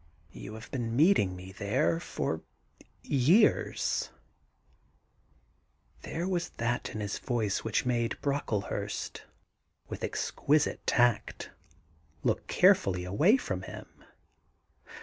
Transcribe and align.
You 0.31 0.55
have 0.55 0.71
been 0.71 0.95
meeting 0.95 1.35
me 1.35 1.51
there 1.51 1.99
for 1.99 2.41
years 3.03 4.09
1' 6.03 6.11
There 6.11 6.27
was 6.27 6.49
that 6.57 6.89
in 6.89 7.01
his 7.01 7.19
voice 7.19 7.63
which 7.63 7.85
made 7.85 8.17
Brockle 8.19 8.69
hurst, 8.69 9.25
with 9.89 10.03
exquisite 10.03 10.83
tact, 10.87 11.51
look 12.23 12.47
carefully 12.47 13.03
away 13.03 13.37
from 13.37 13.61
him. 13.61 14.03